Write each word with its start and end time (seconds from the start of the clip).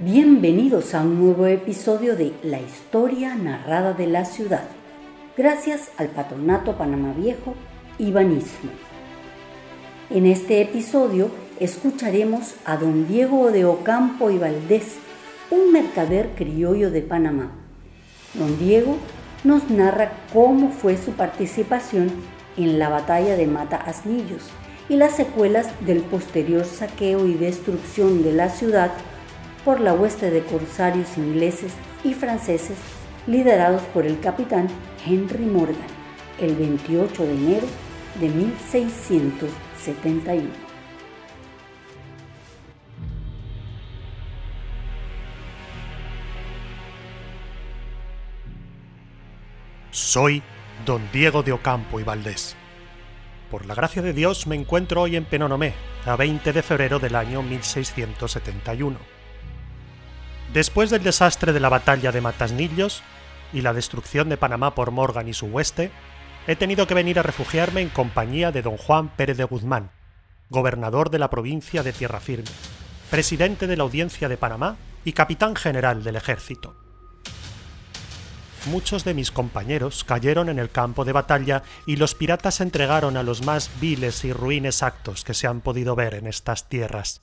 Bienvenidos 0.00 0.94
a 0.94 1.00
un 1.00 1.20
nuevo 1.20 1.46
episodio 1.46 2.14
de 2.14 2.32
La 2.44 2.60
historia 2.60 3.34
narrada 3.34 3.94
de 3.94 4.06
la 4.06 4.24
ciudad, 4.24 4.62
gracias 5.36 5.90
al 5.96 6.06
Patronato 6.06 6.78
Panamá 6.78 7.12
Viejo 7.14 7.56
y 7.98 8.12
Banismo. 8.12 8.70
En 10.08 10.26
este 10.26 10.62
episodio 10.62 11.32
escucharemos 11.58 12.54
a 12.64 12.76
don 12.76 13.08
Diego 13.08 13.50
de 13.50 13.64
Ocampo 13.64 14.30
y 14.30 14.38
Valdés, 14.38 14.98
un 15.50 15.72
mercader 15.72 16.30
criollo 16.36 16.92
de 16.92 17.02
Panamá. 17.02 17.50
Don 18.34 18.56
Diego 18.56 18.98
nos 19.42 19.68
narra 19.68 20.12
cómo 20.32 20.70
fue 20.70 20.96
su 20.96 21.10
participación 21.14 22.12
en 22.56 22.78
la 22.78 22.88
batalla 22.88 23.36
de 23.36 23.48
Mata 23.48 23.78
Asnillos 23.78 24.44
y 24.88 24.94
las 24.94 25.16
secuelas 25.16 25.72
del 25.84 26.02
posterior 26.02 26.64
saqueo 26.64 27.26
y 27.26 27.34
destrucción 27.34 28.22
de 28.22 28.32
la 28.32 28.48
ciudad 28.48 28.92
por 29.68 29.80
la 29.80 29.92
hueste 29.92 30.30
de 30.30 30.42
corsarios 30.44 31.18
ingleses 31.18 31.74
y 32.02 32.14
franceses 32.14 32.78
liderados 33.26 33.82
por 33.92 34.06
el 34.06 34.18
capitán 34.18 34.66
Henry 35.04 35.44
Morgan 35.44 35.76
el 36.40 36.56
28 36.56 37.22
de 37.22 37.32
enero 37.32 37.66
de 38.18 38.30
1671. 38.30 40.48
Soy 49.90 50.42
don 50.86 51.02
Diego 51.12 51.42
de 51.42 51.52
Ocampo 51.52 52.00
y 52.00 52.04
Valdés. 52.04 52.56
Por 53.50 53.66
la 53.66 53.74
gracia 53.74 54.00
de 54.00 54.14
Dios 54.14 54.46
me 54.46 54.56
encuentro 54.56 55.02
hoy 55.02 55.16
en 55.16 55.26
Penonomé, 55.26 55.74
a 56.06 56.16
20 56.16 56.54
de 56.54 56.62
febrero 56.62 56.98
del 56.98 57.16
año 57.16 57.42
1671 57.42 59.17
Después 60.52 60.88
del 60.90 61.02
desastre 61.02 61.52
de 61.52 61.60
la 61.60 61.68
batalla 61.68 62.10
de 62.10 62.20
Matasnillos 62.20 63.02
y 63.52 63.60
la 63.60 63.74
destrucción 63.74 64.28
de 64.28 64.38
Panamá 64.38 64.74
por 64.74 64.90
Morgan 64.90 65.28
y 65.28 65.34
su 65.34 65.46
hueste, 65.46 65.90
he 66.46 66.56
tenido 66.56 66.86
que 66.86 66.94
venir 66.94 67.18
a 67.18 67.22
refugiarme 67.22 67.82
en 67.82 67.90
compañía 67.90 68.50
de 68.50 68.62
don 68.62 68.78
Juan 68.78 69.10
Pérez 69.14 69.36
de 69.36 69.44
Guzmán, 69.44 69.90
gobernador 70.48 71.10
de 71.10 71.18
la 71.18 71.28
provincia 71.28 71.82
de 71.82 71.92
Tierra 71.92 72.20
Firme, 72.20 72.50
presidente 73.10 73.66
de 73.66 73.76
la 73.76 73.82
Audiencia 73.82 74.28
de 74.28 74.38
Panamá 74.38 74.76
y 75.04 75.12
capitán 75.12 75.54
general 75.54 76.02
del 76.02 76.16
ejército. 76.16 76.76
Muchos 78.66 79.04
de 79.04 79.14
mis 79.14 79.30
compañeros 79.30 80.04
cayeron 80.04 80.48
en 80.48 80.58
el 80.58 80.70
campo 80.70 81.04
de 81.04 81.12
batalla 81.12 81.62
y 81.86 81.96
los 81.96 82.14
piratas 82.14 82.56
se 82.56 82.64
entregaron 82.64 83.16
a 83.16 83.22
los 83.22 83.44
más 83.44 83.70
viles 83.80 84.24
y 84.24 84.32
ruines 84.32 84.82
actos 84.82 85.24
que 85.24 85.34
se 85.34 85.46
han 85.46 85.60
podido 85.60 85.94
ver 85.94 86.14
en 86.14 86.26
estas 86.26 86.68
tierras. 86.68 87.22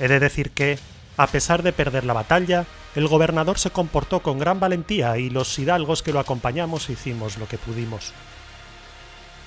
He 0.00 0.08
de 0.08 0.18
decir 0.18 0.50
que, 0.50 0.78
a 1.16 1.26
pesar 1.26 1.62
de 1.62 1.72
perder 1.72 2.04
la 2.04 2.12
batalla, 2.12 2.66
el 2.94 3.08
gobernador 3.08 3.58
se 3.58 3.70
comportó 3.70 4.20
con 4.20 4.38
gran 4.38 4.60
valentía 4.60 5.16
y 5.18 5.30
los 5.30 5.58
hidalgos 5.58 6.02
que 6.02 6.12
lo 6.12 6.20
acompañamos 6.20 6.90
hicimos 6.90 7.38
lo 7.38 7.48
que 7.48 7.58
pudimos. 7.58 8.12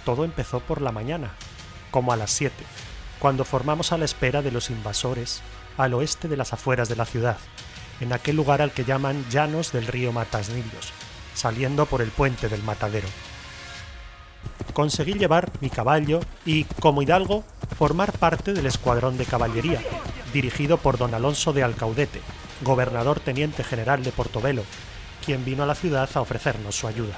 Todo 0.05 0.23
empezó 0.23 0.59
por 0.61 0.81
la 0.81 0.91
mañana, 0.91 1.31
como 1.91 2.11
a 2.11 2.17
las 2.17 2.31
7, 2.31 2.55
cuando 3.19 3.45
formamos 3.45 3.91
a 3.91 3.97
la 3.97 4.05
espera 4.05 4.41
de 4.41 4.51
los 4.51 4.69
invasores 4.69 5.41
al 5.77 5.93
oeste 5.93 6.27
de 6.27 6.37
las 6.37 6.53
afueras 6.53 6.89
de 6.89 6.95
la 6.95 7.05
ciudad, 7.05 7.37
en 7.99 8.13
aquel 8.13 8.35
lugar 8.35 8.61
al 8.61 8.71
que 8.71 8.85
llaman 8.85 9.25
Llanos 9.29 9.71
del 9.71 9.87
río 9.87 10.11
Matasnillos, 10.11 10.91
saliendo 11.35 11.85
por 11.85 12.01
el 12.01 12.09
puente 12.09 12.49
del 12.49 12.63
Matadero. 12.63 13.07
Conseguí 14.79 15.15
llevar 15.15 15.51
mi 15.59 15.69
caballo 15.69 16.21
y, 16.45 16.63
como 16.63 17.01
hidalgo, 17.01 17.43
formar 17.77 18.13
parte 18.13 18.53
del 18.53 18.65
escuadrón 18.65 19.17
de 19.17 19.25
caballería, 19.25 19.81
dirigido 20.31 20.77
por 20.77 20.97
don 20.97 21.13
Alonso 21.13 21.51
de 21.51 21.63
Alcaudete, 21.63 22.21
gobernador 22.61 23.19
teniente 23.19 23.65
general 23.65 24.05
de 24.05 24.13
Portobelo, 24.13 24.63
quien 25.25 25.43
vino 25.43 25.63
a 25.63 25.65
la 25.65 25.75
ciudad 25.75 26.09
a 26.13 26.21
ofrecernos 26.21 26.75
su 26.77 26.87
ayuda. 26.87 27.17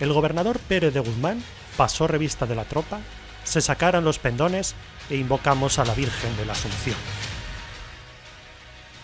El 0.00 0.14
gobernador 0.14 0.58
Pérez 0.58 0.94
de 0.94 1.00
Guzmán 1.00 1.44
pasó 1.76 2.06
revista 2.06 2.46
de 2.46 2.54
la 2.54 2.64
tropa, 2.64 3.00
se 3.44 3.60
sacaron 3.60 4.02
los 4.02 4.18
pendones 4.18 4.74
e 5.10 5.16
invocamos 5.16 5.78
a 5.78 5.84
la 5.84 5.92
Virgen 5.92 6.34
de 6.38 6.46
la 6.46 6.54
Asunción. 6.54 6.96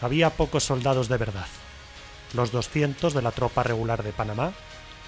Había 0.00 0.30
pocos 0.30 0.64
soldados 0.64 1.10
de 1.10 1.18
verdad, 1.18 1.46
los 2.32 2.52
200 2.52 3.12
de 3.12 3.20
la 3.20 3.32
tropa 3.32 3.64
regular 3.64 4.02
de 4.02 4.12
Panamá 4.12 4.54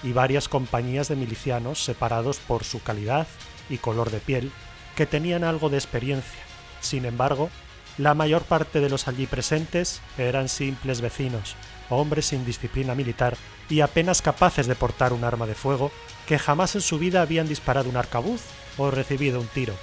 y 0.03 0.13
varias 0.13 0.47
compañías 0.47 1.07
de 1.07 1.15
milicianos 1.15 1.83
separados 1.83 2.39
por 2.39 2.63
su 2.63 2.81
calidad 2.81 3.27
y 3.69 3.77
color 3.77 4.11
de 4.11 4.19
piel 4.19 4.51
que 4.95 5.05
tenían 5.05 5.43
algo 5.43 5.69
de 5.69 5.77
experiencia 5.77 6.51
sin 6.81 7.05
embargo, 7.05 7.49
la 7.97 8.13
mayor 8.13 8.41
parte 8.41 8.81
de 8.81 8.89
los 8.89 9.07
allí 9.07 9.27
presentes 9.27 10.01
eran 10.17 10.49
simples 10.49 10.99
vecinos, 10.99 11.55
hombres 11.89 12.25
sin 12.25 12.43
disciplina 12.43 12.95
militar 12.95 13.37
y 13.69 13.81
apenas 13.81 14.21
capaces 14.21 14.67
de 14.67 14.75
portar 14.75 15.13
un 15.13 15.23
arma 15.23 15.45
de 15.45 15.55
fuego, 15.55 15.91
que 16.27 16.39
jamás 16.39 16.75
en 16.75 16.81
su 16.81 16.97
vida 16.97 17.21
habían 17.21 17.47
disparado 17.47 17.89
un 17.89 17.97
arcabuz 17.97 18.41
o 18.77 18.91
recibido 18.91 19.39
un 19.39 19.47
tiro. 19.47 19.73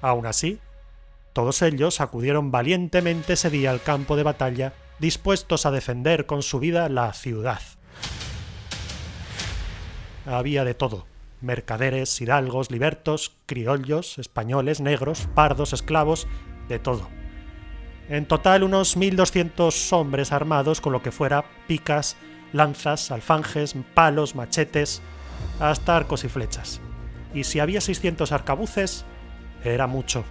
Aún 0.00 0.26
así, 0.26 0.60
todos 1.32 1.62
ellos 1.62 2.00
acudieron 2.00 2.50
valientemente 2.50 3.32
ese 3.32 3.50
día 3.50 3.70
al 3.70 3.82
campo 3.82 4.16
de 4.16 4.24
batalla, 4.24 4.74
dispuestos 4.98 5.64
a 5.64 5.70
defender 5.70 6.26
con 6.26 6.42
su 6.42 6.60
vida 6.60 6.88
la 6.88 7.12
ciudad. 7.14 7.62
Había 10.26 10.64
de 10.64 10.74
todo, 10.74 11.06
mercaderes, 11.40 12.20
hidalgos, 12.20 12.70
libertos, 12.70 13.34
criollos, 13.46 14.18
españoles, 14.18 14.80
negros, 14.80 15.28
pardos, 15.34 15.72
esclavos, 15.72 16.28
de 16.68 16.78
todo. 16.78 17.08
En 18.08 18.26
total 18.26 18.62
unos 18.62 18.96
1.200 18.96 19.92
hombres 19.92 20.32
armados 20.32 20.80
con 20.80 20.92
lo 20.92 21.02
que 21.02 21.12
fuera 21.12 21.44
picas, 21.66 22.16
lanzas, 22.52 23.10
alfanjes, 23.10 23.74
palos, 23.94 24.34
machetes, 24.34 25.02
hasta 25.58 25.96
arcos 25.96 26.24
y 26.24 26.28
flechas. 26.28 26.80
Y 27.34 27.44
si 27.44 27.58
había 27.60 27.80
600 27.80 28.30
arcabuces, 28.32 29.04
era 29.64 29.86
mucho. 29.86 30.24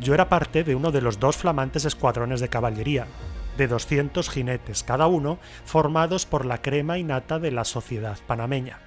Yo 0.00 0.14
era 0.14 0.28
parte 0.28 0.64
de 0.64 0.74
uno 0.74 0.90
de 0.90 1.00
los 1.00 1.18
dos 1.20 1.36
flamantes 1.36 1.84
escuadrones 1.84 2.40
de 2.40 2.48
caballería, 2.48 3.06
de 3.56 3.68
200 3.68 4.28
jinetes 4.28 4.82
cada 4.82 5.06
uno, 5.06 5.38
formados 5.64 6.26
por 6.26 6.46
la 6.46 6.62
crema 6.62 6.98
innata 6.98 7.38
de 7.38 7.50
la 7.50 7.64
sociedad 7.64 8.18
panameña. 8.26 8.80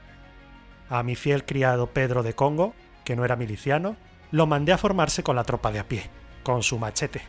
A 0.89 1.03
mi 1.03 1.15
fiel 1.15 1.45
criado 1.45 1.87
Pedro 1.87 2.23
de 2.23 2.33
Congo, 2.33 2.73
que 3.03 3.15
no 3.15 3.25
era 3.25 3.35
miliciano, 3.35 3.95
lo 4.31 4.47
mandé 4.47 4.73
a 4.73 4.77
formarse 4.77 5.23
con 5.23 5.35
la 5.35 5.43
tropa 5.43 5.71
de 5.71 5.79
a 5.79 5.87
pie, 5.87 6.09
con 6.43 6.63
su 6.63 6.77
machete. 6.77 7.21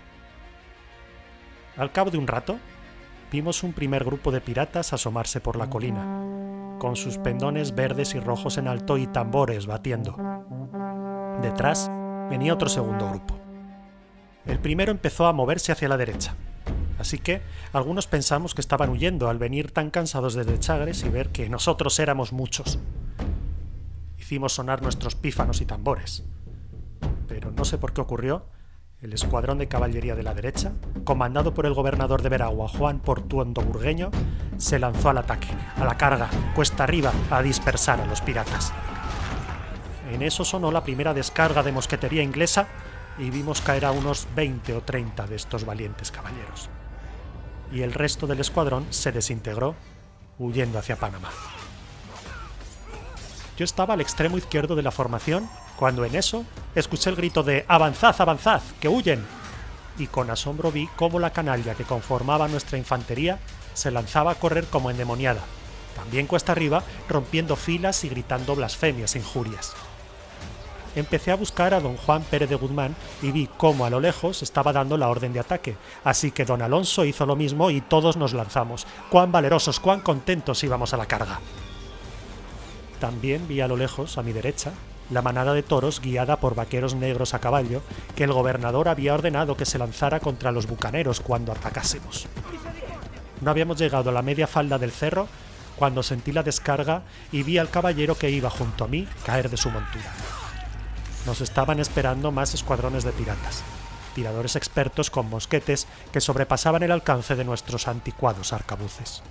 Al 1.76 1.92
cabo 1.92 2.10
de 2.10 2.19
un 2.19 2.26
rato, 2.26 2.58
vimos 3.30 3.62
un 3.62 3.72
primer 3.72 4.04
grupo 4.04 4.30
de 4.30 4.41
piratas 4.41 4.92
asomarse 4.92 5.41
por 5.41 5.56
la 5.56 5.69
colina, 5.69 6.04
con 6.78 6.96
sus 6.96 7.19
pendones 7.19 7.75
verdes 7.75 8.14
y 8.14 8.20
rojos 8.20 8.58
en 8.58 8.69
alto 8.69 8.98
y 8.98 9.06
tambores 9.06 9.66
batiendo. 9.66 10.16
Detrás 11.42 11.91
venía 12.30 12.54
otro 12.54 12.69
segundo 12.69 13.08
grupo. 13.08 13.38
El 14.46 14.58
primero 14.58 14.92
empezó 14.92 15.26
a 15.26 15.32
moverse 15.32 15.72
hacia 15.72 15.88
la 15.88 15.96
derecha, 15.96 16.34
así 16.98 17.18
que 17.18 17.42
algunos 17.72 18.06
pensamos 18.06 18.54
que 18.54 18.60
estaban 18.60 18.90
huyendo 18.90 19.28
al 19.28 19.38
venir 19.38 19.70
tan 19.70 19.90
cansados 19.90 20.34
desde 20.34 20.58
Chagres 20.58 21.04
y 21.04 21.08
ver 21.08 21.30
que 21.30 21.48
nosotros 21.48 21.98
éramos 21.98 22.32
muchos 22.32 22.78
hicimos 24.26 24.54
sonar 24.54 24.82
nuestros 24.82 25.14
pífanos 25.14 25.60
y 25.60 25.66
tambores. 25.66 26.24
Pero 27.28 27.52
no 27.52 27.64
sé 27.64 27.78
por 27.78 27.92
qué 27.92 28.00
ocurrió, 28.00 28.46
el 29.00 29.12
escuadrón 29.12 29.58
de 29.58 29.68
caballería 29.68 30.16
de 30.16 30.24
la 30.24 30.34
derecha, 30.34 30.72
comandado 31.04 31.54
por 31.54 31.64
el 31.64 31.74
gobernador 31.74 32.22
de 32.22 32.28
Veragua, 32.28 32.66
Juan 32.66 32.98
Portuondo 32.98 33.62
Burgueño, 33.62 34.10
se 34.56 34.80
lanzó 34.80 35.10
al 35.10 35.18
ataque, 35.18 35.46
a 35.76 35.84
la 35.84 35.96
carga, 35.96 36.28
cuesta 36.56 36.82
arriba, 36.82 37.12
a 37.30 37.40
dispersar 37.40 38.00
a 38.00 38.06
los 38.06 38.20
piratas. 38.20 38.72
En 40.10 40.22
eso 40.22 40.44
sonó 40.44 40.72
la 40.72 40.82
primera 40.82 41.14
descarga 41.14 41.62
de 41.62 41.70
mosquetería 41.70 42.25
inglesa 42.25 42.66
y 43.19 43.31
vimos 43.31 43.60
caer 43.60 43.84
a 43.84 43.92
unos 43.92 44.26
20 44.34 44.75
o 44.75 44.81
30 44.81 45.28
de 45.28 45.37
estos 45.37 45.64
valientes 45.64 46.10
caballeros. 46.10 46.69
Y 47.72 47.82
el 47.82 47.92
resto 47.92 48.26
del 48.26 48.40
escuadrón 48.40 48.86
se 48.90 49.12
desintegró, 49.12 49.74
huyendo 50.38 50.78
hacia 50.78 50.96
Panamá. 50.96 51.30
Yo 53.56 53.64
estaba 53.64 53.94
al 53.94 54.00
extremo 54.00 54.38
izquierdo 54.38 54.76
de 54.76 54.82
la 54.82 54.90
formación 54.90 55.48
cuando 55.76 56.04
en 56.04 56.14
eso 56.14 56.44
escuché 56.74 57.10
el 57.10 57.16
grito 57.16 57.42
de 57.42 57.64
¡Avanzad, 57.68 58.20
avanzad! 58.20 58.62
¡Que 58.80 58.88
huyen! 58.88 59.24
Y 59.98 60.06
con 60.08 60.30
asombro 60.30 60.70
vi 60.70 60.88
cómo 60.96 61.18
la 61.18 61.32
canalla 61.32 61.74
que 61.74 61.84
conformaba 61.84 62.48
nuestra 62.48 62.76
infantería 62.76 63.38
se 63.72 63.90
lanzaba 63.90 64.32
a 64.32 64.34
correr 64.34 64.66
como 64.66 64.90
endemoniada, 64.90 65.40
también 65.96 66.26
cuesta 66.26 66.52
arriba, 66.52 66.84
rompiendo 67.08 67.56
filas 67.56 68.04
y 68.04 68.10
gritando 68.10 68.54
blasfemias 68.54 69.16
e 69.16 69.18
injurias. 69.18 69.74
Empecé 70.96 71.31
a 71.31 71.37
buscar 71.37 71.75
a 71.75 71.81
don 71.81 71.98
Juan 71.98 72.22
Pérez 72.22 72.48
de 72.48 72.56
Guzmán 72.56 72.96
y 73.20 73.31
vi 73.31 73.50
cómo 73.58 73.84
a 73.84 73.90
lo 73.90 74.00
lejos 74.00 74.43
estaba 74.43 74.72
dando 74.72 74.96
la 74.96 75.10
orden 75.10 75.34
de 75.34 75.40
ataque, 75.40 75.76
así 76.02 76.31
que 76.31 76.46
don 76.46 76.62
Alonso 76.62 77.04
hizo 77.04 77.26
lo 77.26 77.37
mismo 77.37 77.70
y 77.70 77.82
todos 77.82 78.16
nos 78.16 78.32
lanzamos. 78.32 78.87
Cuán 79.10 79.31
valerosos, 79.31 79.78
cuán 79.78 80.00
contentos 80.00 80.64
íbamos 80.64 80.94
a 80.94 80.96
la 80.96 81.04
carga. 81.04 81.40
También 82.98 83.46
vi 83.46 83.60
a 83.60 83.69
lo 83.69 83.76
lejos, 83.76 84.16
a 84.16 84.22
mi 84.22 84.32
derecha, 84.32 84.72
la 85.10 85.20
manada 85.20 85.52
de 85.52 85.62
toros 85.62 86.00
guiada 86.00 86.38
por 86.38 86.54
vaqueros 86.54 86.94
negros 86.94 87.34
a 87.34 87.40
caballo 87.40 87.82
que 88.16 88.25
el 88.25 88.32
gobernador 88.32 88.88
había 88.88 89.12
ordenado 89.12 89.54
que 89.54 89.66
se 89.66 89.78
lanzara 89.78 90.19
contra 90.19 90.50
los 90.50 90.66
bucaneros 90.66 91.20
cuando 91.20 91.52
atacásemos. 91.52 92.26
No 93.42 93.50
habíamos 93.50 93.76
llegado 93.76 94.08
a 94.08 94.14
la 94.14 94.22
media 94.22 94.46
falda 94.46 94.78
del 94.78 94.92
cerro 94.92 95.28
cuando 95.76 96.02
sentí 96.02 96.32
la 96.32 96.42
descarga 96.42 97.02
y 97.32 97.42
vi 97.42 97.58
al 97.58 97.69
caballero 97.69 98.16
que 98.16 98.31
iba 98.31 98.49
junto 98.49 98.84
a 98.84 98.88
mí 98.88 99.06
caer 99.26 99.50
de 99.50 99.58
su 99.58 99.70
montura. 99.70 100.10
Nos 101.26 101.40
estaban 101.40 101.81
esperando 101.81 102.31
más 102.31 102.55
escuadrones 102.55 103.02
de 103.02 103.11
piratas, 103.11 103.64
tiradores 104.14 104.55
expertos 104.55 105.11
con 105.11 105.28
mosquetes 105.28 105.88
que 106.12 106.20
sobrepasaban 106.20 106.84
el 106.84 106.93
alcance 106.93 107.34
de 107.34 107.44
nuestros 107.44 107.88
anticuados 107.88 108.52
arcabuces. 108.52 109.23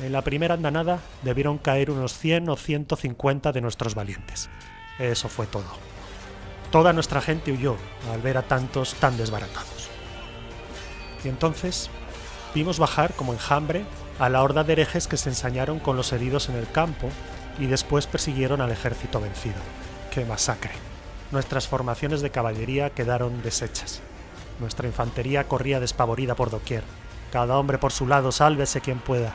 En 0.00 0.12
la 0.12 0.22
primera 0.22 0.54
andanada 0.54 1.00
debieron 1.22 1.58
caer 1.58 1.90
unos 1.90 2.16
100 2.16 2.50
o 2.50 2.56
150 2.56 3.50
de 3.50 3.60
nuestros 3.60 3.96
valientes. 3.96 4.48
Eso 5.00 5.28
fue 5.28 5.46
todo. 5.46 5.64
Toda 6.70 6.92
nuestra 6.92 7.20
gente 7.20 7.50
huyó 7.50 7.76
al 8.12 8.22
ver 8.22 8.38
a 8.38 8.42
tantos 8.42 8.94
tan 8.94 9.16
desbaratados. 9.16 9.88
Y 11.24 11.28
entonces 11.28 11.90
vimos 12.54 12.78
bajar 12.78 13.12
como 13.14 13.32
enjambre 13.32 13.84
a 14.20 14.28
la 14.28 14.42
horda 14.42 14.62
de 14.62 14.74
herejes 14.74 15.08
que 15.08 15.16
se 15.16 15.30
ensañaron 15.30 15.80
con 15.80 15.96
los 15.96 16.12
heridos 16.12 16.48
en 16.48 16.54
el 16.54 16.70
campo 16.70 17.08
y 17.58 17.66
después 17.66 18.06
persiguieron 18.06 18.60
al 18.60 18.70
ejército 18.70 19.20
vencido. 19.20 19.56
¡Qué 20.16 20.24
masacre! 20.24 20.70
Nuestras 21.30 21.68
formaciones 21.68 22.22
de 22.22 22.30
caballería 22.30 22.88
quedaron 22.88 23.42
deshechas. 23.42 24.00
Nuestra 24.60 24.86
infantería 24.86 25.46
corría 25.46 25.78
despavorida 25.78 26.34
por 26.34 26.48
doquier. 26.48 26.84
Cada 27.30 27.58
hombre 27.58 27.76
por 27.76 27.92
su 27.92 28.06
lado, 28.06 28.32
sálvese 28.32 28.80
quien 28.80 28.98
pueda. 28.98 29.34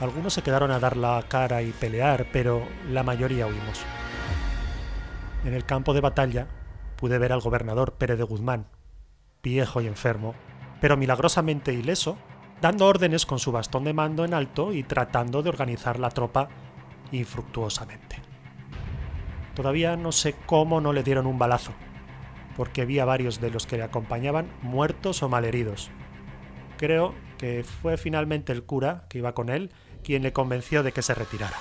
Algunos 0.00 0.32
se 0.32 0.42
quedaron 0.42 0.70
a 0.70 0.78
dar 0.78 0.96
la 0.96 1.20
cara 1.26 1.60
y 1.62 1.72
pelear, 1.72 2.28
pero 2.32 2.68
la 2.88 3.02
mayoría 3.02 3.48
huimos. 3.48 3.80
En 5.44 5.54
el 5.54 5.64
campo 5.64 5.92
de 5.92 6.02
batalla 6.02 6.46
pude 6.94 7.18
ver 7.18 7.32
al 7.32 7.40
gobernador 7.40 7.94
Pérez 7.94 8.18
de 8.18 8.22
Guzmán, 8.22 8.68
viejo 9.42 9.80
y 9.80 9.88
enfermo, 9.88 10.36
pero 10.80 10.96
milagrosamente 10.96 11.72
ileso, 11.72 12.16
dando 12.60 12.86
órdenes 12.86 13.26
con 13.26 13.40
su 13.40 13.50
bastón 13.50 13.82
de 13.82 13.92
mando 13.92 14.24
en 14.24 14.34
alto 14.34 14.72
y 14.72 14.84
tratando 14.84 15.42
de 15.42 15.48
organizar 15.48 15.98
la 15.98 16.10
tropa 16.10 16.48
infructuosamente. 17.10 18.25
Todavía 19.56 19.96
no 19.96 20.12
sé 20.12 20.34
cómo 20.44 20.82
no 20.82 20.92
le 20.92 21.02
dieron 21.02 21.26
un 21.26 21.38
balazo, 21.38 21.72
porque 22.58 22.84
vi 22.84 22.98
a 22.98 23.06
varios 23.06 23.40
de 23.40 23.50
los 23.50 23.66
que 23.66 23.78
le 23.78 23.84
acompañaban 23.84 24.48
muertos 24.60 25.22
o 25.22 25.30
malheridos. 25.30 25.90
Creo 26.76 27.14
que 27.38 27.64
fue 27.64 27.96
finalmente 27.96 28.52
el 28.52 28.64
cura 28.64 29.06
que 29.08 29.18
iba 29.18 29.34
con 29.34 29.48
él 29.48 29.72
quien 30.04 30.22
le 30.22 30.34
convenció 30.34 30.82
de 30.82 30.92
que 30.92 31.00
se 31.00 31.14
retirara. 31.14 31.56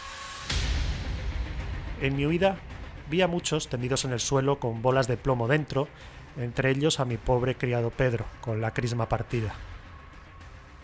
En 2.01 2.17
mi 2.17 2.25
huida 2.25 2.57
vi 3.09 3.21
a 3.21 3.27
muchos 3.27 3.69
tendidos 3.69 4.03
en 4.03 4.11
el 4.11 4.19
suelo 4.19 4.59
con 4.59 4.81
bolas 4.81 5.07
de 5.07 5.15
plomo 5.15 5.47
dentro, 5.47 5.87
entre 6.37 6.71
ellos 6.71 6.99
a 6.99 7.05
mi 7.05 7.15
pobre 7.15 7.55
criado 7.55 7.91
Pedro, 7.91 8.25
con 8.41 8.59
la 8.59 8.73
crisma 8.73 9.07
partida. 9.07 9.53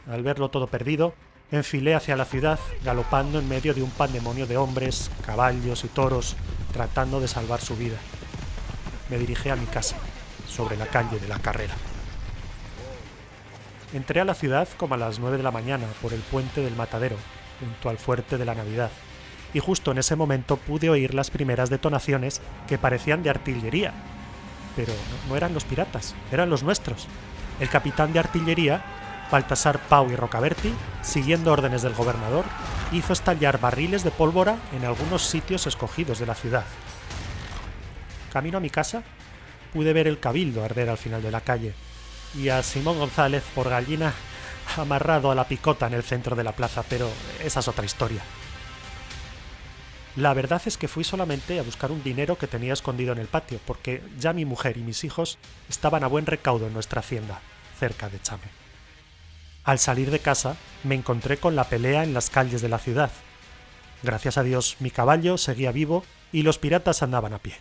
Al 0.10 0.24
verlo 0.24 0.50
todo 0.50 0.68
perdido, 0.68 1.14
enfilé 1.52 1.94
hacia 1.94 2.16
la 2.16 2.24
ciudad, 2.24 2.58
galopando 2.86 3.40
en 3.40 3.50
medio 3.50 3.74
de 3.74 3.84
un 3.84 3.92
pandemonio 3.92 4.48
de 4.48 4.56
hombres, 4.56 5.12
caballos 5.26 5.84
y 5.84 5.90
toros, 5.90 6.38
tratando 6.72 7.20
de 7.20 7.28
salvar 7.28 7.62
su 7.62 7.76
vida. 7.76 7.98
Me 9.10 9.18
dirigí 9.18 9.50
a 9.50 9.56
mi 9.56 9.66
casa, 9.66 9.96
sobre 10.48 10.78
la 10.78 10.88
calle 10.88 11.20
de 11.20 11.28
la 11.28 11.40
carrera. 11.40 11.74
Entré 13.94 14.22
a 14.22 14.26
la 14.26 14.34
ciudad 14.34 14.68
como 14.78 14.96
a 14.96 14.98
las 14.98 15.20
nueve 15.20 15.38
de 15.38 15.44
la 15.44 15.52
mañana 15.52 15.86
por 16.02 16.14
el 16.14 16.22
puente 16.22 16.62
del 16.62 16.76
Matadero, 16.76 17.18
junto 17.60 17.90
al 17.90 17.98
fuerte 17.98 18.38
de 18.38 18.46
la 18.46 18.56
Navidad, 18.56 18.90
y 19.54 19.60
justo 19.60 19.92
en 19.92 19.98
ese 19.98 20.16
momento 20.16 20.56
pude 20.56 20.90
oír 20.90 21.14
las 21.14 21.30
primeras 21.30 21.70
detonaciones 21.70 22.42
que 22.68 22.78
parecían 22.78 23.22
de 23.22 23.30
artillería. 23.30 23.94
Pero 24.76 24.94
no, 25.28 25.36
eran 25.36 25.54
los 25.54 25.66
piratas, 25.66 26.16
eran 26.32 26.50
los 26.50 26.64
nuestros. 26.64 27.08
El 27.60 27.70
capitán 27.70 28.14
de 28.14 28.20
artillería, 28.20 28.82
Baltasar 29.30 29.80
Pau 29.80 30.10
y 30.10 30.16
Rocaberti, 30.16 30.74
siguiendo 31.02 31.52
órdenes 31.52 31.82
del 31.82 31.94
gobernador, 31.94 32.46
hizo 32.92 33.14
estallar 33.14 33.60
barriles 33.60 34.04
de 34.04 34.12
pólvora 34.12 34.58
en 34.74 34.86
algunos 34.86 35.24
sitios 35.24 35.68
escogidos 35.68 36.20
de 36.20 36.26
la 36.26 36.36
ciudad. 36.36 36.66
Camino 38.32 38.58
a 38.58 38.62
mi 38.62 38.70
casa, 38.70 39.04
pude 39.74 39.94
ver 39.94 40.08
el 40.08 40.20
cabildo 40.20 40.64
arder 40.64 40.90
al 40.90 40.98
final 40.98 41.22
de 41.22 41.32
la 41.32 41.42
calle, 41.42 41.74
y 42.36 42.50
a 42.50 42.64
Simón 42.64 43.00
González 43.00 43.44
por 43.56 43.70
gallina 43.70 44.14
amarrado 44.78 45.32
a 45.32 45.36
la 45.36 45.48
picota 45.48 45.88
en 45.88 45.94
el 45.94 46.04
centro 46.04 46.36
de 46.36 46.44
la 46.44 46.54
plaza, 46.54 46.84
pero 46.88 47.10
esa 47.44 47.60
es 47.60 47.68
otra 47.68 47.86
historia. 47.86 48.22
La 50.18 50.34
verdad 50.34 50.62
es 50.66 50.78
que 50.78 50.90
fui 50.90 51.06
solamente 51.06 51.60
a 51.60 51.64
buscar 51.64 51.92
un 51.92 52.04
dinero 52.04 52.38
que 52.38 52.48
tenía 52.48 52.74
escondido 52.74 53.14
en 53.14 53.20
el 53.20 53.28
patio, 53.28 53.60
porque 53.66 54.04
ya 54.20 54.34
mi 54.34 54.44
mujer 54.44 54.78
y 54.78 54.82
mis 54.82 55.04
hijos 55.06 55.38
estaban 55.70 56.04
a 56.04 56.08
buen 56.08 56.26
recaudo 56.26 56.68
en 56.68 56.74
nuestra 56.74 57.00
hacienda, 57.00 57.40
cerca 57.80 58.10
de 58.10 58.22
Chame. 58.22 58.61
Al 59.64 59.80
salir 59.80 60.12
de 60.12 60.20
casa, 60.20 60.56
me 60.84 60.96
encontré 60.96 61.38
con 61.38 61.56
la 61.56 61.66
pelea 61.66 62.04
en 62.04 62.14
las 62.14 62.30
calles 62.30 62.62
de 62.62 62.70
la 62.70 62.80
ciudad. 62.80 63.12
Gracias 64.04 64.38
a 64.38 64.44
Dios, 64.44 64.78
mi 64.80 64.92
caballo 64.92 65.38
seguía 65.38 65.72
vivo 65.72 66.04
y 66.32 66.42
los 66.42 66.58
piratas 66.58 67.04
andaban 67.04 67.34
a 67.34 67.40
pie 67.40 67.58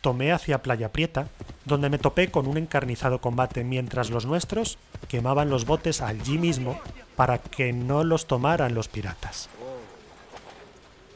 tomé 0.00 0.32
hacia 0.32 0.62
Playa 0.62 0.92
Prieta, 0.92 1.28
donde 1.64 1.90
me 1.90 1.98
topé 1.98 2.30
con 2.30 2.46
un 2.46 2.56
encarnizado 2.56 3.20
combate 3.20 3.64
mientras 3.64 4.10
los 4.10 4.26
nuestros 4.26 4.78
quemaban 5.08 5.50
los 5.50 5.64
botes 5.66 6.00
allí 6.00 6.38
mismo 6.38 6.80
para 7.16 7.38
que 7.38 7.72
no 7.72 8.04
los 8.04 8.26
tomaran 8.26 8.74
los 8.74 8.88
piratas. 8.88 9.48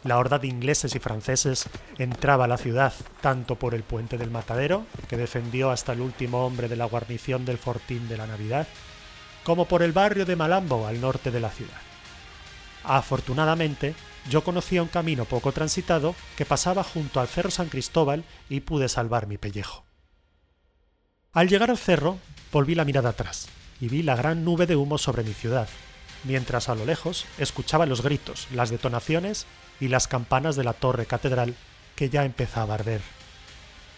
La 0.05 0.19
horda 0.19 0.41
de 0.41 0.49
ingleses 0.49 0.97
y 0.97 0.99
franceses 0.99 1.69
entraba 1.97 2.47
a 2.47 2.49
la 2.49 2.59
ciudad 2.59 2.93
tanto 3.21 3.55
por 3.55 3.73
el 3.73 3.85
puente 3.85 4.19
del 4.19 4.33
Matadero, 4.33 4.85
que 5.09 5.17
defendió 5.17 5.71
hasta 5.71 5.93
el 5.93 6.01
último 6.01 6.45
hombre 6.45 6.69
de 6.69 6.75
la 6.75 6.87
guarnición 6.87 7.45
del 7.45 7.57
Fortín 7.59 8.09
de 8.09 8.17
la 8.17 8.27
Navidad, 8.27 8.67
como 9.45 9.67
por 9.67 9.83
el 9.83 9.93
barrio 9.93 10.25
de 10.25 10.37
Malambo 10.37 10.87
al 10.87 11.01
norte 11.01 11.31
de 11.31 11.41
la 11.41 11.51
ciudad. 11.51 11.81
Afortunadamente, 12.85 13.95
yo 14.29 14.45
conocía 14.45 14.83
un 14.83 14.89
camino 14.89 15.25
poco 15.25 15.53
transitado 15.53 16.15
que 16.37 16.45
pasaba 16.45 16.85
junto 16.85 17.21
al 17.21 17.29
cerro 17.29 17.51
San 17.51 17.69
Cristóbal 17.69 18.25
y 18.49 18.61
pude 18.61 18.89
salvar 18.89 19.27
mi 19.27 19.39
pellejo. 19.39 19.85
Al 21.33 21.49
llegar 21.49 21.71
al 21.71 21.79
cerro, 21.79 22.19
volví 22.53 22.75
la 22.75 22.85
mirada 22.85 23.11
atrás 23.11 23.49
y 23.81 23.89
vi 23.89 24.03
la 24.03 24.17
gran 24.17 24.45
nube 24.45 24.67
de 24.67 24.77
humo 24.77 24.99
sobre 24.99 25.25
mi 25.25 25.33
ciudad, 25.33 25.69
mientras 26.25 26.69
a 26.69 26.75
lo 26.75 26.85
lejos 26.85 27.27
escuchaba 27.39 27.87
los 27.87 28.03
gritos, 28.03 28.47
las 28.53 28.71
detonaciones 28.71 29.47
y 29.81 29.89
las 29.89 30.07
campanas 30.09 30.57
de 30.57 30.65
la 30.65 30.73
torre 30.73 31.07
catedral 31.07 31.55
que 31.97 32.09
ya 32.09 32.25
empezaba 32.25 32.75
a 32.75 32.79
arder. 32.79 33.01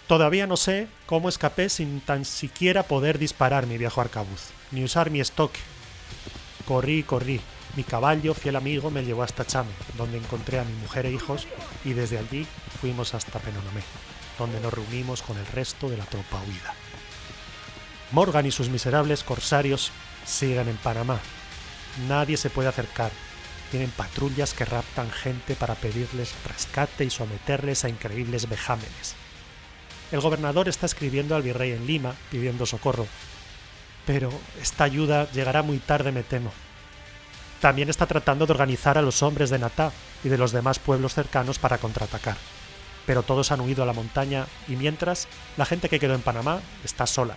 Todavía 0.06 0.46
no 0.46 0.58
sé 0.58 0.86
cómo 1.06 1.30
escapé 1.30 1.70
sin 1.70 2.00
tan 2.00 2.26
siquiera 2.26 2.82
poder 2.82 3.18
disparar 3.18 3.66
mi 3.66 3.78
viejo 3.78 4.02
arcabuz, 4.02 4.50
ni 4.70 4.84
usar 4.84 5.10
mi 5.10 5.20
estoque. 5.20 5.60
Corrí, 6.66 7.02
corrí, 7.02 7.40
mi 7.76 7.84
caballo, 7.84 8.34
fiel 8.34 8.56
amigo, 8.56 8.90
me 8.90 9.02
llevó 9.02 9.22
hasta 9.22 9.46
Chame, 9.46 9.70
donde 9.96 10.18
encontré 10.18 10.58
a 10.58 10.64
mi 10.64 10.74
mujer 10.74 11.06
e 11.06 11.10
hijos, 11.12 11.46
y 11.86 11.94
desde 11.94 12.18
allí 12.18 12.46
fuimos 12.80 13.14
hasta 13.14 13.38
Penonomé, 13.38 13.82
donde 14.38 14.60
nos 14.60 14.74
reunimos 14.74 15.22
con 15.22 15.38
el 15.38 15.46
resto 15.46 15.88
de 15.88 15.96
la 15.96 16.04
tropa 16.04 16.40
huida. 16.46 16.74
Morgan 18.12 18.44
y 18.44 18.50
sus 18.50 18.68
miserables 18.68 19.24
corsarios 19.24 19.90
siguen 20.26 20.68
en 20.68 20.76
Panamá. 20.76 21.18
Nadie 22.08 22.36
se 22.36 22.50
puede 22.50 22.68
acercar. 22.68 23.10
Tienen 23.70 23.90
patrullas 23.90 24.52
que 24.52 24.66
raptan 24.66 25.10
gente 25.10 25.56
para 25.56 25.74
pedirles 25.74 26.34
rescate 26.46 27.04
y 27.04 27.10
someterles 27.10 27.84
a 27.84 27.88
increíbles 27.88 28.48
vejámenes. 28.48 29.16
El 30.14 30.20
gobernador 30.20 30.68
está 30.68 30.86
escribiendo 30.86 31.34
al 31.34 31.42
virrey 31.42 31.72
en 31.72 31.88
Lima 31.88 32.14
pidiendo 32.30 32.66
socorro. 32.66 33.08
Pero 34.06 34.30
esta 34.62 34.84
ayuda 34.84 35.28
llegará 35.32 35.62
muy 35.62 35.78
tarde, 35.78 36.12
me 36.12 36.22
temo, 36.22 36.52
también 37.60 37.90
está 37.90 38.06
tratando 38.06 38.46
de 38.46 38.52
organizar 38.52 38.96
a 38.96 39.02
los 39.02 39.24
hombres 39.24 39.50
de 39.50 39.58
Natá 39.58 39.90
y 40.22 40.28
de 40.28 40.38
los 40.38 40.52
demás 40.52 40.78
pueblos 40.78 41.14
cercanos 41.14 41.58
para 41.58 41.78
contraatacar. 41.78 42.36
Pero 43.06 43.24
todos 43.24 43.50
han 43.50 43.60
huido 43.60 43.82
a 43.82 43.86
la 43.86 43.92
montaña 43.92 44.46
y 44.68 44.76
mientras, 44.76 45.26
la 45.56 45.66
gente 45.66 45.88
que 45.88 45.98
quedó 45.98 46.14
en 46.14 46.22
Panamá 46.22 46.60
está 46.84 47.08
sola, 47.08 47.34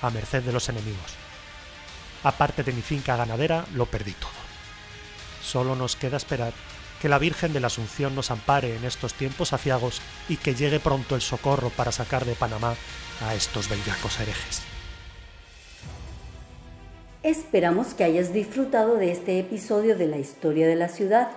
a 0.00 0.10
merced 0.10 0.44
de 0.44 0.52
los 0.52 0.68
enemigos. 0.68 1.16
Aparte 2.22 2.62
de 2.62 2.72
mi 2.72 2.82
finca 2.82 3.16
ganadera, 3.16 3.64
lo 3.74 3.86
perdí 3.86 4.12
todo. 4.12 4.30
Solo 5.42 5.74
nos 5.74 5.96
queda 5.96 6.16
esperar 6.18 6.52
que 7.00 7.08
la 7.08 7.18
Virgen 7.18 7.52
de 7.52 7.60
la 7.60 7.68
Asunción 7.68 8.14
nos 8.14 8.30
ampare 8.30 8.76
en 8.76 8.84
estos 8.84 9.14
tiempos 9.14 9.52
aciagos 9.52 10.00
y 10.28 10.36
que 10.36 10.54
llegue 10.54 10.80
pronto 10.80 11.14
el 11.14 11.20
socorro 11.20 11.70
para 11.70 11.92
sacar 11.92 12.24
de 12.24 12.34
Panamá 12.34 12.74
a 13.26 13.34
estos 13.34 13.68
bellacos 13.68 14.20
herejes. 14.20 14.62
Esperamos 17.22 17.94
que 17.94 18.04
hayas 18.04 18.32
disfrutado 18.32 18.96
de 18.96 19.12
este 19.12 19.38
episodio 19.38 19.96
de 19.96 20.06
la 20.06 20.18
historia 20.18 20.66
de 20.66 20.76
la 20.76 20.88
ciudad. 20.88 21.30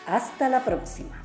Hasta 0.06 0.50
la 0.50 0.66
próxima. 0.66 1.23